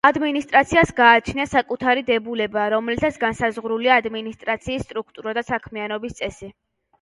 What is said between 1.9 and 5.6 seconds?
დებულება, რომლითაც განსაზღვრულია ადმინისტრაციის სტრუქტურა და